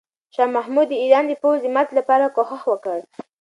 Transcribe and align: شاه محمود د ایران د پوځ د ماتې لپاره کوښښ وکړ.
شاه 0.35 0.49
محمود 0.55 0.87
د 0.89 0.93
ایران 1.03 1.25
د 1.27 1.33
پوځ 1.41 1.57
د 1.63 1.67
ماتې 1.75 1.93
لپاره 1.99 2.33
کوښښ 2.35 2.63
وکړ. 2.67 2.97